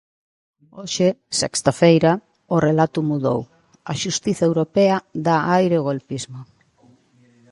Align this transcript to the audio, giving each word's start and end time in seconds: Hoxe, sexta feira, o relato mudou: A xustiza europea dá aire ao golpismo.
Hoxe, 0.77 1.07
sexta 1.39 1.71
feira, 1.81 2.11
o 2.55 2.57
relato 2.67 2.99
mudou: 3.09 3.39
A 3.91 3.93
xustiza 4.01 4.43
europea 4.49 4.95
dá 5.25 5.35
aire 5.55 5.75
ao 5.77 5.85
golpismo. 5.89 6.39